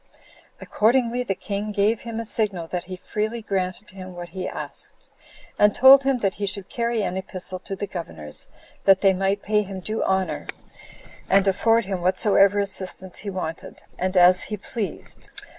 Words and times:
Accordingly, 0.59 1.21
the 1.21 1.35
king 1.35 1.71
gave 1.71 1.99
him 2.01 2.19
a 2.19 2.25
signal 2.25 2.65
that 2.69 2.85
he 2.85 2.95
freely 2.95 3.43
granted 3.43 3.91
him 3.91 4.15
what 4.15 4.29
he 4.29 4.47
asked; 4.49 5.11
and 5.59 5.75
told 5.75 6.01
him 6.01 6.17
that 6.17 6.33
he 6.33 6.47
should 6.47 6.69
carry 6.69 7.03
an 7.03 7.17
epistle 7.17 7.59
to 7.59 7.75
the 7.75 7.85
governors, 7.85 8.47
that 8.85 9.01
they 9.01 9.13
might 9.13 9.43
pay 9.43 9.61
him 9.61 9.79
due 9.79 10.03
honor, 10.03 10.47
and 11.29 11.47
afford 11.47 11.85
him 11.85 12.01
whatsoever 12.01 12.57
assistance 12.57 13.19
he 13.19 13.29
wanted, 13.29 13.83
and 13.99 14.17
as 14.17 14.41
he 14.41 14.57
pleased. 14.57 15.29